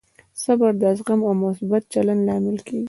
[0.43, 2.79] صبر د زغم او مثبت چلند لامل کېږي.